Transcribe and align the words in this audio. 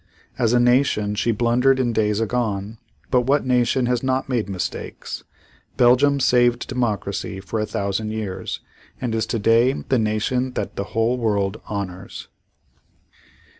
As 0.39 0.51
a 0.51 0.59
nation 0.59 1.13
she 1.13 1.31
blundered 1.31 1.79
in 1.79 1.93
days 1.93 2.19
agone, 2.19 2.79
but 3.11 3.27
what 3.27 3.45
nation 3.45 3.85
has 3.85 4.01
not 4.01 4.27
made 4.27 4.49
mistakes? 4.49 5.23
Belgium 5.77 6.19
saved 6.19 6.67
democracy 6.67 7.39
for 7.39 7.59
a 7.59 7.67
thousand 7.67 8.09
years 8.09 8.61
and 8.99 9.13
is 9.13 9.27
today 9.27 9.73
the 9.73 9.99
nation 9.99 10.53
that 10.53 10.75
the 10.75 10.85
whole 10.97 11.19
world 11.19 11.61
honors. 11.67 12.29